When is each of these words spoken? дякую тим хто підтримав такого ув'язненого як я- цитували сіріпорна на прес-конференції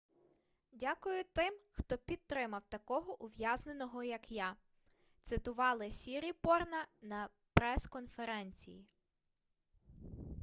дякую 0.71 1.23
тим 1.33 1.53
хто 1.71 1.97
підтримав 1.97 2.61
такого 2.69 3.21
ув'язненого 3.23 4.03
як 4.03 4.31
я- 4.31 4.55
цитували 5.21 5.91
сіріпорна 5.91 6.85
на 7.01 7.29
прес-конференції 7.53 8.87